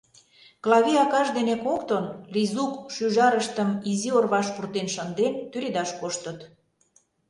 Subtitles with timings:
[0.63, 6.39] Клави акаж дене коктын, Лизук шӱжарыштым изи орваш пуртен шынден, тӱредаш коштыт.